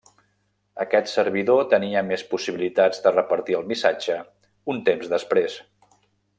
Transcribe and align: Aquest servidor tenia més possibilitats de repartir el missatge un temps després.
Aquest 0.85 1.11
servidor 1.11 1.67
tenia 1.73 2.03
més 2.07 2.23
possibilitats 2.33 3.03
de 3.05 3.13
repartir 3.19 3.59
el 3.61 3.69
missatge 3.73 4.19
un 4.75 4.85
temps 4.89 5.15
després. 5.17 5.63